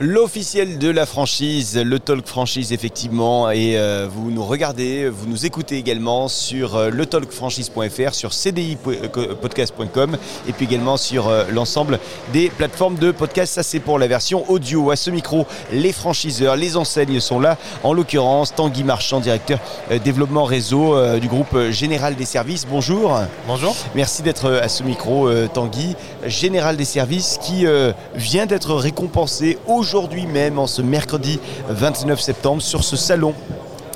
L'officiel 0.00 0.78
de 0.78 0.88
la 0.90 1.06
franchise, 1.06 1.76
le 1.76 1.98
Talk 1.98 2.24
Franchise 2.24 2.72
effectivement, 2.72 3.50
et 3.50 3.76
euh, 3.76 4.06
vous 4.08 4.30
nous 4.30 4.44
regardez, 4.44 5.08
vous 5.08 5.26
nous 5.26 5.44
écoutez 5.44 5.76
également 5.76 6.28
sur 6.28 6.76
euh, 6.76 6.90
letalkfranchise.fr, 6.90 8.14
sur 8.14 8.32
cdipodcast.com 8.32 10.16
et 10.46 10.52
puis 10.52 10.66
également 10.66 10.96
sur 10.96 11.26
euh, 11.26 11.46
l'ensemble 11.50 11.98
des 12.32 12.48
plateformes 12.48 12.94
de 12.94 13.10
podcast. 13.10 13.54
Ça 13.54 13.64
c'est 13.64 13.80
pour 13.80 13.98
la 13.98 14.06
version 14.06 14.48
audio. 14.48 14.92
À 14.92 14.96
ce 14.96 15.10
micro, 15.10 15.48
les 15.72 15.92
franchiseurs, 15.92 16.54
les 16.54 16.76
enseignes 16.76 17.18
sont 17.18 17.40
là. 17.40 17.58
En 17.82 17.92
l'occurrence, 17.92 18.54
Tanguy 18.54 18.84
Marchand, 18.84 19.18
directeur 19.18 19.58
euh, 19.90 19.98
développement 19.98 20.44
réseau 20.44 20.94
euh, 20.94 21.18
du 21.18 21.26
groupe 21.26 21.58
Général 21.70 22.14
des 22.14 22.24
Services. 22.24 22.68
Bonjour. 22.70 23.20
Bonjour. 23.48 23.74
Merci 23.96 24.22
d'être 24.22 24.48
à 24.48 24.68
ce 24.68 24.84
micro, 24.84 25.26
euh, 25.26 25.48
Tanguy. 25.52 25.96
Général 26.24 26.76
des 26.76 26.84
Services 26.84 27.40
qui 27.42 27.66
euh, 27.66 27.92
vient 28.14 28.46
d'être 28.46 28.74
récompensé 28.74 29.58
aujourd'hui 29.66 29.87
même, 30.26 30.58
en 30.58 30.66
ce 30.66 30.82
mercredi 30.82 31.40
29 31.68 32.20
septembre, 32.20 32.62
sur 32.62 32.84
ce 32.84 32.96
salon 32.96 33.34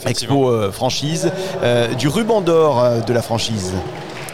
Expo 0.07 0.49
euh, 0.49 0.73
franchise, 0.73 1.31
euh, 1.63 1.95
du 1.95 2.09
ruban 2.09 2.41
d'or 2.41 2.81
euh, 2.81 3.01
de 3.01 3.13
la 3.13 3.23
franchise. 3.23 3.73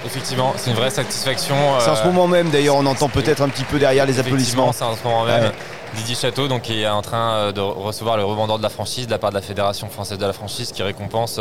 Effectivement, 0.06 0.54
c'est 0.56 0.70
une 0.70 0.76
vraie 0.76 0.90
satisfaction. 0.90 1.54
C'est 1.80 1.90
en 1.90 1.96
ce 1.96 2.04
moment 2.04 2.26
même, 2.26 2.48
d'ailleurs, 2.48 2.76
on 2.76 2.86
entend 2.86 3.08
peut-être 3.08 3.42
un 3.42 3.48
petit 3.48 3.64
peu 3.64 3.78
derrière 3.78 4.06
les 4.06 4.18
applaudissements. 4.18 4.72
C'est 4.72 4.84
en 4.84 4.96
ce 4.96 5.04
moment 5.04 5.24
même. 5.24 5.42
Ouais. 5.42 5.52
Didier 5.94 6.14
Château, 6.14 6.48
donc, 6.48 6.62
qui 6.62 6.82
est 6.82 6.88
en 6.88 7.02
train 7.02 7.50
de 7.52 7.60
recevoir 7.60 8.16
le 8.16 8.24
revendeur 8.24 8.58
de 8.58 8.62
la 8.62 8.68
franchise 8.68 9.06
de 9.06 9.10
la 9.10 9.18
part 9.18 9.30
de 9.30 9.34
la 9.34 9.42
Fédération 9.42 9.88
française 9.88 10.18
de 10.18 10.26
la 10.26 10.32
franchise, 10.32 10.72
qui 10.72 10.82
récompense 10.82 11.40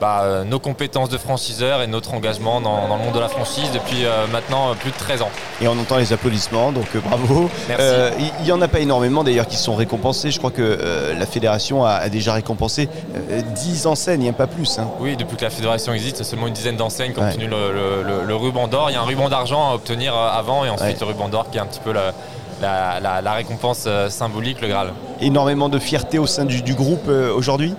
bah, 0.00 0.20
euh, 0.24 0.44
nos 0.44 0.58
compétences 0.58 1.08
de 1.08 1.18
franchiseur 1.18 1.80
et 1.82 1.86
notre 1.86 2.14
engagement 2.14 2.60
dans, 2.60 2.86
dans 2.88 2.96
le 2.96 3.02
monde 3.04 3.14
de 3.14 3.20
la 3.20 3.28
franchise 3.28 3.70
depuis 3.72 4.04
euh, 4.04 4.26
maintenant 4.32 4.70
euh, 4.70 4.74
plus 4.74 4.90
de 4.90 4.96
13 4.96 5.22
ans. 5.22 5.30
Et 5.60 5.68
on 5.68 5.72
entend 5.72 5.96
les 5.96 6.12
applaudissements, 6.12 6.72
donc 6.72 6.86
euh, 6.94 7.00
bravo. 7.00 7.48
Euh, 7.70 8.10
Il 8.40 8.44
n'y 8.44 8.52
en 8.52 8.60
a 8.60 8.68
pas 8.68 8.80
énormément 8.80 9.24
d'ailleurs 9.24 9.46
qui 9.46 9.56
sont 9.56 9.74
récompensés. 9.74 10.30
Je 10.30 10.38
crois 10.38 10.50
que 10.50 10.78
la 11.18 11.26
fédération 11.26 11.84
a, 11.84 11.92
a 11.92 12.08
déjà 12.08 12.32
récompensé 12.34 12.88
euh, 13.30 13.40
10 13.54 13.86
enseignes, 13.86 14.32
pas 14.32 14.46
plus. 14.46 14.78
hein. 14.78 14.88
Oui, 15.00 15.16
depuis 15.16 15.36
que 15.36 15.44
la 15.44 15.50
fédération 15.50 15.92
existe, 15.92 16.18
c'est 16.18 16.24
seulement 16.24 16.46
une 16.46 16.52
dizaine 16.54 16.76
d'enseignes 16.76 17.12
qui 17.12 17.18
ont 17.20 17.22
Ouais. 17.22 17.30
obtenu 17.30 17.46
le, 17.48 17.72
le- 17.72 18.02
le- 18.02 18.24
le 18.26 18.36
ruban 18.36 18.68
d'or. 18.68 18.90
Il 18.90 18.94
y 18.94 18.96
a 18.96 19.00
un 19.00 19.04
ruban 19.04 19.28
d'argent 19.28 19.70
à 19.70 19.74
obtenir 19.74 20.14
avant 20.14 20.64
et 20.64 20.70
ensuite 20.70 20.90
Ouais. 20.90 20.96
le 21.00 21.06
ruban 21.06 21.28
d'or 21.28 21.50
qui 21.50 21.58
est 21.58 21.60
un 21.60 21.66
petit 21.66 21.80
peu 21.80 21.92
la, 21.92 22.12
la- 22.60 23.00
la- 23.00 23.22
la 23.22 23.32
récompense 23.32 23.88
symbolique, 24.08 24.60
le 24.60 24.68
Graal. 24.68 24.92
Énormément 25.20 25.68
de 25.68 25.78
fierté 25.78 26.18
au 26.18 26.26
sein 26.26 26.44
du, 26.44 26.62
du 26.62 26.74
groupe 26.74 27.08
aujourd'hui? 27.34 27.74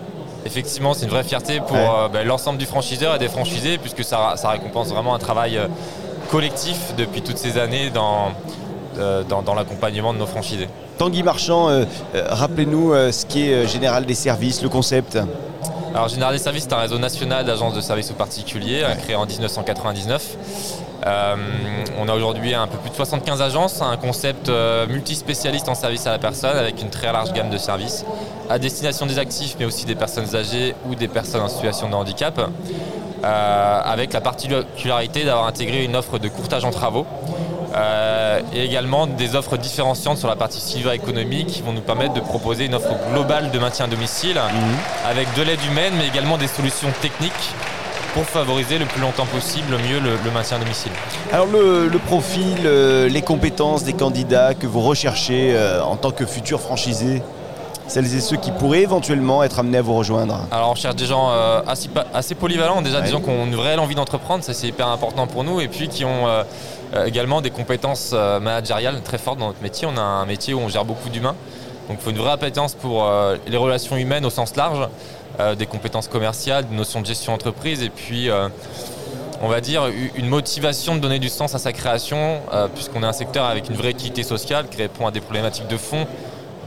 Effectivement, 0.47 0.93
c'est 0.93 1.03
une 1.05 1.11
vraie 1.11 1.23
fierté 1.23 1.59
pour 1.59 1.75
Ouais. 1.75 1.85
euh, 1.87 2.07
ben, 2.07 2.25
l'ensemble 2.25 2.57
du 2.57 2.65
franchiseur 2.65 3.13
et 3.15 3.19
des 3.19 3.27
franchisés, 3.27 3.77
puisque 3.77 4.03
ça, 4.03 4.33
ça 4.37 4.49
récompense 4.49 4.87
vraiment 4.87 5.13
un 5.13 5.19
travail 5.19 5.57
euh, 5.57 5.67
collectif 6.31 6.93
depuis 6.97 7.21
toutes 7.21 7.37
ces 7.37 7.57
années 7.59 7.89
dans, 7.89 8.29
euh, 8.97 9.23
dans, 9.23 9.41
dans 9.41 9.53
l'accompagnement 9.53 10.13
de 10.13 10.19
nos 10.19 10.25
franchisés. 10.25 10.69
Tanguy 10.97 11.21
Marchand, 11.21 11.69
rappelez-nous 12.15 12.93
ce 13.11 13.25
qui 13.25 13.49
est 13.49 13.53
euh, 13.53 13.67
Général 13.67 14.05
des 14.05 14.15
Services, 14.15 14.63
le 14.63 14.69
concept. 14.69 15.17
Alors 15.93 16.07
Général 16.09 16.33
des 16.33 16.39
Services, 16.39 16.63
c'est 16.63 16.73
un 16.73 16.77
réseau 16.79 16.99
national 16.99 17.45
d'agences 17.45 17.73
de 17.73 17.81
services 17.81 18.11
aux 18.11 18.15
particuliers, 18.15 18.83
euh, 18.83 18.95
créé 18.95 19.15
en 19.15 19.25
1999. 19.25 20.37
Euh, 21.05 21.35
on 21.99 22.07
a 22.07 22.13
aujourd'hui 22.15 22.53
un 22.53 22.67
peu 22.67 22.77
plus 22.77 22.89
de 22.89 22.95
75 22.95 23.41
agences, 23.41 23.81
un 23.81 23.97
concept 23.97 24.49
euh, 24.49 24.87
multispécialiste 24.87 25.69
en 25.69 25.75
service 25.75 26.05
à 26.07 26.11
la 26.11 26.19
personne 26.19 26.57
avec 26.57 26.81
une 26.81 26.89
très 26.89 27.11
large 27.11 27.31
gamme 27.33 27.49
de 27.49 27.57
services 27.57 28.03
à 28.49 28.59
destination 28.59 29.05
des 29.05 29.19
actifs 29.19 29.55
mais 29.59 29.65
aussi 29.65 29.85
des 29.85 29.95
personnes 29.95 30.35
âgées 30.35 30.75
ou 30.87 30.95
des 30.95 31.07
personnes 31.07 31.41
en 31.41 31.47
situation 31.49 31.89
de 31.89 31.95
handicap. 31.95 32.39
euh, 33.23 33.81
avec 33.83 34.13
la 34.13 34.21
particularité 34.21 35.23
d'avoir 35.23 35.47
intégré 35.47 35.83
une 35.83 35.95
offre 35.95 36.19
de 36.19 36.27
courtage 36.27 36.65
en 36.65 36.71
travaux 36.71 37.05
euh, 37.77 38.41
et 38.53 38.63
également 38.63 39.07
des 39.07 39.35
offres 39.35 39.57
différenciantes 39.57 40.17
sur 40.17 40.27
la 40.27 40.35
partie 40.35 40.59
silver-économique 40.59 41.47
qui 41.47 41.61
vont 41.61 41.73
nous 41.73 41.81
permettre 41.81 42.13
de 42.13 42.19
proposer 42.21 42.65
une 42.65 42.75
offre 42.75 42.93
globale 43.13 43.51
de 43.51 43.59
maintien 43.59 43.85
à 43.85 43.87
domicile 43.87 44.39
avec 45.07 45.33
de 45.35 45.43
l'aide 45.43 45.63
humaine 45.69 45.93
mais 45.97 46.07
également 46.07 46.37
des 46.37 46.47
solutions 46.47 46.89
techniques 47.01 47.53
pour 48.13 48.25
favoriser 48.25 48.79
le 48.79 48.85
plus 48.85 49.01
longtemps 49.01 49.27
possible, 49.27 49.67
le 49.71 49.77
mieux, 49.77 49.99
le, 49.99 50.17
le 50.25 50.31
maintien 50.31 50.57
à 50.57 50.59
domicile. 50.59 50.91
Alors 51.31 51.45
le, 51.45 51.87
le 51.87 51.99
profil, 51.99 52.57
euh, 52.65 53.07
les 53.07 53.21
compétences 53.21 53.83
des 53.83 53.93
candidats 53.93 54.55
que 54.55 54.65
vous 54.65 54.81
recherchez 54.81 55.53
euh, 55.53 55.83
en 55.83 55.97
tant 55.97 56.09
que 56.11 56.25
futurs 56.25 56.59
franchisés, 56.61 57.21
celles 57.87 58.13
et 58.15 58.19
ceux 58.19 58.37
qui 58.37 58.51
pourraient 58.51 58.81
éventuellement 58.81 59.43
être 59.43 59.59
amenés 59.59 59.77
à 59.77 59.81
vous 59.81 59.95
rejoindre. 59.95 60.39
Alors 60.51 60.71
on 60.71 60.75
cherche 60.75 60.95
des 60.95 61.05
gens 61.05 61.29
euh, 61.31 61.61
assez, 62.13 62.35
polyvalents, 62.35 62.81
déjà 62.81 62.97
Ouais. 62.97 63.03
des 63.03 63.11
gens 63.11 63.21
qui 63.21 63.29
ont 63.29 63.45
une 63.45 63.55
réelle 63.55 63.79
envie 63.79 63.95
d'entreprendre, 63.95 64.43
ça 64.43 64.53
c'est 64.53 64.67
hyper 64.67 64.87
important 64.87 65.27
pour 65.27 65.43
nous, 65.43 65.59
et 65.61 65.67
puis 65.67 65.87
qui 65.87 66.03
ont 66.05 66.27
euh, 66.27 66.43
euh, 66.95 67.05
également 67.05 67.41
des 67.41 67.49
compétences 67.51 68.11
managériales 68.13 69.01
très 69.01 69.17
fortes 69.17 69.39
dans 69.39 69.47
notre 69.47 69.61
métier. 69.61 69.87
On 69.91 69.97
a 69.97 70.01
un 70.01 70.25
métier 70.25 70.53
où 70.53 70.59
on 70.59 70.69
gère 70.69 70.85
beaucoup 70.85 71.09
d'humains, 71.09 71.35
donc 71.87 71.97
il 71.99 72.03
faut 72.03 72.11
une 72.11 72.17
vraie 72.17 72.31
appétence 72.31 72.73
pour 72.73 73.05
les 73.47 73.57
relations 73.57 73.95
humaines 73.97 74.25
au 74.25 74.29
sens 74.29 74.55
large, 74.55 74.87
des 75.57 75.65
compétences 75.65 76.07
commerciales, 76.07 76.67
des 76.67 76.75
notions 76.75 77.01
de 77.01 77.05
gestion 77.05 77.33
d'entreprise, 77.33 77.83
et 77.83 77.89
puis 77.89 78.29
on 79.41 79.47
va 79.47 79.61
dire 79.61 79.83
une 80.15 80.27
motivation 80.27 80.95
de 80.95 80.99
donner 80.99 81.19
du 81.19 81.29
sens 81.29 81.53
à 81.55 81.59
sa 81.59 81.71
création, 81.71 82.41
euh, 82.53 82.67
puisqu'on 82.73 83.03
est 83.03 83.07
un 83.07 83.13
secteur 83.13 83.45
avec 83.45 83.69
une 83.69 83.75
vraie 83.75 83.91
équité 83.91 84.23
sociale 84.23 84.65
qui 84.69 84.77
répond 84.77 85.05
à 85.07 85.11
des 85.11 85.21
problématiques 85.21 85.67
de 85.67 85.77
fond, 85.77 86.07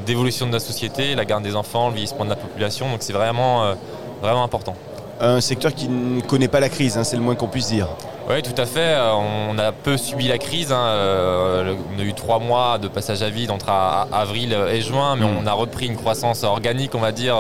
d'évolution 0.06 0.46
de 0.46 0.52
la 0.52 0.60
société, 0.60 1.14
la 1.14 1.24
garde 1.24 1.42
des 1.42 1.56
enfants, 1.56 1.88
le 1.88 1.94
vieillissement 1.94 2.24
de 2.24 2.30
la 2.30 2.36
population, 2.36 2.88
donc 2.90 2.98
c'est 3.00 3.12
vraiment, 3.12 3.64
euh, 3.64 3.74
vraiment 4.22 4.44
important. 4.44 4.74
Un 5.20 5.40
secteur 5.42 5.74
qui 5.74 5.88
ne 5.88 6.20
connaît 6.22 6.48
pas 6.48 6.60
la 6.60 6.68
crise, 6.70 6.96
hein, 6.96 7.04
c'est 7.04 7.16
le 7.16 7.22
moins 7.22 7.34
qu'on 7.34 7.48
puisse 7.48 7.68
dire. 7.68 7.86
Oui, 8.28 8.40
tout 8.42 8.58
à 8.60 8.64
fait. 8.64 8.80
Euh, 8.80 9.12
On 9.50 9.58
a 9.58 9.72
peu 9.72 9.96
subi 9.98 10.28
la 10.28 10.38
crise. 10.38 10.72
hein. 10.72 10.78
Euh, 10.86 11.74
On 11.96 12.00
a 12.00 12.04
eu 12.04 12.14
trois 12.14 12.38
mois 12.38 12.78
de 12.78 12.88
passage 12.88 13.22
à 13.22 13.28
vide 13.28 13.50
entre 13.50 13.68
avril 14.12 14.56
et 14.72 14.80
juin, 14.80 15.16
mais 15.16 15.26
Mm. 15.26 15.36
on 15.42 15.46
a 15.46 15.52
repris 15.52 15.86
une 15.86 15.96
croissance 15.96 16.42
organique, 16.44 16.94
on 16.94 17.00
va 17.00 17.12
dire, 17.12 17.36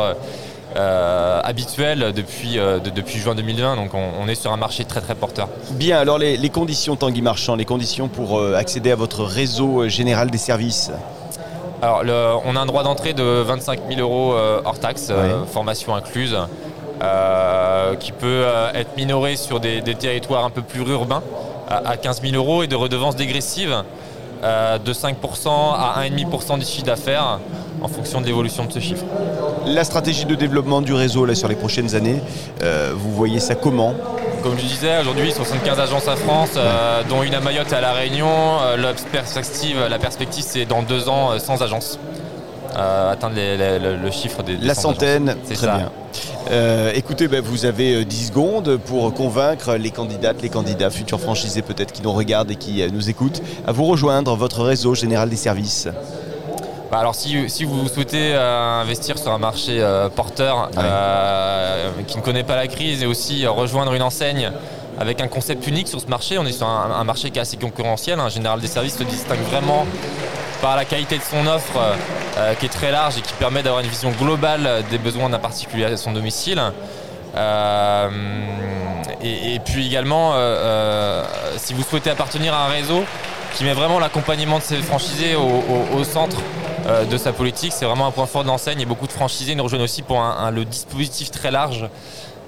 euh, 0.76 1.40
habituelle 1.42 2.12
depuis, 2.14 2.58
euh, 2.58 2.78
de- 2.80 2.90
depuis 2.90 3.18
juin 3.18 3.34
2020. 3.34 3.76
Donc 3.76 3.94
on, 3.94 4.08
on 4.22 4.28
est 4.28 4.34
sur 4.34 4.52
un 4.52 4.56
marché 4.56 4.84
très 4.84 5.00
très 5.00 5.14
porteur. 5.14 5.48
Bien, 5.72 5.98
alors 5.98 6.18
les, 6.18 6.36
les 6.36 6.50
conditions 6.50 6.96
Tanguy 6.96 7.22
Marchand, 7.22 7.56
les 7.56 7.64
conditions 7.64 8.08
pour 8.08 8.42
accéder 8.54 8.90
à 8.90 8.96
votre 8.96 9.24
réseau 9.24 9.88
général 9.88 10.30
des 10.30 10.38
services? 10.38 10.90
Alors, 11.82 12.02
le- 12.04 12.34
on 12.44 12.56
a 12.56 12.60
un 12.60 12.66
droit 12.66 12.82
d'entrée 12.82 13.14
de 13.14 13.22
25 13.42 13.80
000 13.88 14.00
euros 14.00 14.34
euh, 14.34 14.60
hors 14.64 14.78
taxe, 14.78 15.08
euh, 15.10 15.44
formation 15.46 15.94
incluse, 15.94 16.36
euh, 17.02 17.94
qui 17.96 18.12
peut 18.12 18.44
être 18.74 18.96
minoré 18.96 19.36
sur 19.36 19.60
des, 19.60 19.80
des 19.80 19.94
territoires 19.94 20.44
un 20.44 20.50
peu 20.50 20.62
plus 20.62 20.80
urbains 20.82 21.22
à, 21.68 21.90
à 21.90 21.96
15 21.96 22.20
000 22.22 22.34
euros 22.34 22.62
et 22.62 22.66
de 22.66 22.76
redevances 22.76 23.16
dégressives 23.16 23.74
de 24.42 24.92
5% 24.94 25.12
à 25.48 26.02
1,5% 26.02 26.58
du 26.58 26.64
chiffre 26.64 26.86
d'affaires 26.86 27.40
en 27.82 27.88
fonction 27.88 28.22
de 28.22 28.26
l'évolution 28.26 28.64
de 28.64 28.72
ce 28.72 28.78
chiffre. 28.78 29.04
La 29.66 29.84
stratégie 29.84 30.24
de 30.24 30.34
développement 30.34 30.80
du 30.80 30.94
réseau 30.94 31.26
là, 31.26 31.34
sur 31.34 31.46
les 31.48 31.56
prochaines 31.56 31.94
années, 31.94 32.22
euh, 32.62 32.92
vous 32.96 33.12
voyez 33.12 33.38
ça 33.38 33.54
comment? 33.54 33.92
Comme 34.42 34.58
je 34.58 34.64
disais, 34.64 35.00
aujourd'hui 35.00 35.30
75 35.32 35.78
agences 35.80 36.08
en 36.08 36.16
France, 36.16 36.50
euh, 36.56 37.02
dont 37.08 37.22
une 37.22 37.34
à 37.34 37.40
Mayotte 37.40 37.72
et 37.72 37.74
à 37.74 37.80
La 37.80 37.92
Réunion. 37.92 38.26
Euh, 38.62 38.76
la 38.78 38.92
perspective, 38.94 39.76
la 39.88 39.98
perspective 39.98 40.44
c'est 40.46 40.64
dans 40.64 40.82
deux 40.82 41.08
ans 41.08 41.32
euh, 41.32 41.38
100 41.38 41.60
agences. 41.60 41.98
Euh, 42.76 43.12
atteindre 43.12 43.34
les- 43.34 43.56
les- 43.56 43.78
le, 43.78 43.96
le 43.96 44.10
chiffre 44.10 44.42
des, 44.42 44.56
des 44.56 44.66
La 44.66 44.74
100 44.74 44.80
centaine. 44.92 45.36
C'est 45.44 45.54
très 45.54 45.66
ça. 45.66 45.76
bien. 45.76 45.90
Euh, 46.52 46.92
écoutez, 46.94 47.28
ben, 47.28 47.40
vous 47.42 47.66
avez 47.66 47.96
euh, 47.96 48.04
10 48.04 48.28
secondes 48.28 48.76
pour 48.78 49.12
convaincre 49.12 49.74
les 49.74 49.90
candidates, 49.90 50.40
les 50.40 50.48
candidats, 50.48 50.88
futurs 50.90 51.20
franchisés 51.20 51.62
peut-être 51.62 51.92
qui 51.92 52.00
nous 52.02 52.12
regardent 52.12 52.50
et 52.50 52.56
qui 52.56 52.82
nous 52.92 53.10
écoutent, 53.10 53.42
à 53.66 53.72
vous 53.72 53.84
rejoindre 53.84 54.34
votre 54.36 54.62
réseau 54.62 54.94
général 54.94 55.28
des 55.28 55.36
services. 55.36 55.88
Bah 56.90 56.98
alors 56.98 57.14
si, 57.14 57.48
si 57.48 57.62
vous 57.62 57.86
souhaitez 57.88 58.34
euh, 58.34 58.80
investir 58.80 59.16
sur 59.16 59.30
un 59.30 59.38
marché 59.38 59.80
euh, 59.80 60.08
porteur 60.08 60.70
euh, 60.76 61.90
qui 62.08 62.16
ne 62.16 62.22
connaît 62.22 62.42
pas 62.42 62.56
la 62.56 62.66
crise 62.66 63.04
et 63.04 63.06
aussi 63.06 63.46
rejoindre 63.46 63.94
une 63.94 64.02
enseigne 64.02 64.50
avec 64.98 65.20
un 65.20 65.28
concept 65.28 65.68
unique 65.68 65.86
sur 65.86 66.00
ce 66.00 66.08
marché, 66.08 66.36
on 66.36 66.44
est 66.46 66.52
sur 66.52 66.66
un, 66.66 66.90
un 66.90 67.04
marché 67.04 67.30
qui 67.30 67.38
est 67.38 67.42
assez 67.42 67.56
concurrentiel. 67.56 68.18
Un 68.18 68.28
général 68.28 68.60
des 68.60 68.66
services 68.66 68.98
se 68.98 69.04
distingue 69.04 69.38
vraiment 69.52 69.86
par 70.60 70.74
la 70.74 70.84
qualité 70.84 71.16
de 71.16 71.22
son 71.22 71.46
offre 71.46 71.78
qui 72.58 72.66
est 72.66 72.70
très 72.70 72.90
large 72.90 73.16
et 73.16 73.20
qui 73.22 73.32
permet 73.34 73.62
d'avoir 73.62 73.82
une 73.82 73.88
vision 73.88 74.10
globale 74.10 74.82
des 74.90 74.98
besoins 74.98 75.30
d'un 75.30 75.38
particulier 75.38 75.84
à 75.84 75.96
son 75.96 76.12
domicile. 76.12 76.60
Et, 79.22 79.54
et 79.54 79.58
puis 79.60 79.86
également, 79.86 80.34
si 81.56 81.72
vous 81.72 81.82
souhaitez 81.82 82.10
appartenir 82.10 82.52
à 82.52 82.66
un 82.66 82.68
réseau 82.68 83.04
qui 83.54 83.64
met 83.64 83.74
vraiment 83.74 83.98
l'accompagnement 83.98 84.58
de 84.58 84.62
ses 84.64 84.76
franchisés 84.76 85.34
au, 85.36 85.40
au- 85.40 85.98
au 85.98 86.04
centre 86.04 86.38
euh, 86.86 87.04
de 87.04 87.16
sa 87.18 87.32
politique, 87.32 87.72
c'est 87.74 87.84
vraiment 87.84 88.06
un 88.06 88.10
point 88.10 88.26
fort 88.26 88.42
de 88.42 88.48
l'enseigne 88.48 88.80
et 88.80 88.86
beaucoup 88.86 89.06
de 89.06 89.12
franchisés 89.12 89.54
nous 89.54 89.64
rejoignent 89.64 89.84
aussi 89.84 90.02
pour 90.02 90.18
un- 90.20 90.36
un- 90.46 90.50
le 90.50 90.64
dispositif 90.64 91.30
très 91.30 91.50
large 91.50 91.88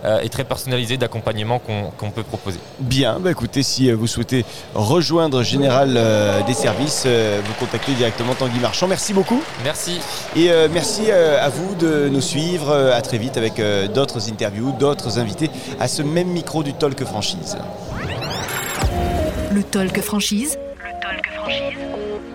euh, 0.04 0.20
et 0.20 0.28
très 0.30 0.42
personnalisé 0.42 0.96
d'accompagnement 0.96 1.60
qu'on 1.60 2.10
peut 2.10 2.24
proposer. 2.24 2.58
Bien, 2.80 3.18
bah 3.20 3.30
écoutez, 3.30 3.62
si 3.62 3.88
euh, 3.88 3.94
vous 3.94 4.08
souhaitez 4.08 4.44
rejoindre 4.74 5.42
Général 5.44 5.94
euh, 5.96 6.42
des 6.42 6.54
services, 6.54 7.04
euh, 7.06 7.40
vous 7.44 7.52
contactez 7.60 7.92
directement 7.92 8.34
Tanguy 8.34 8.58
Marchand. 8.58 8.88
Merci 8.88 9.12
beaucoup. 9.12 9.40
Merci. 9.62 10.00
Et 10.34 10.50
euh, 10.50 10.66
merci 10.72 11.12
à 11.12 11.48
vous 11.50 11.74
de 11.76 12.08
nous 12.10 12.20
suivre. 12.20 12.74
À 12.92 13.00
très 13.02 13.18
vite 13.18 13.36
avec 13.36 13.62
d'autres 13.94 14.28
interviews, 14.28 14.72
d'autres 14.72 15.18
invités 15.20 15.50
à 15.78 15.86
ce 15.86 16.02
même 16.02 16.28
micro 16.28 16.62
du 16.64 16.72
Talk 16.74 17.04
Franchise. 17.04 17.56
Le 18.00 18.02
talk 18.02 18.42
franchise. 18.42 19.52
Le 19.52 19.62
talk 19.62 20.00
franchise. 20.00 20.58